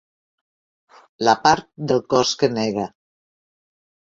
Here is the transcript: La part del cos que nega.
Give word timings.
La 1.29 1.35
part 1.45 1.69
del 1.91 2.03
cos 2.15 2.33
que 2.41 2.51
nega. 2.57 2.87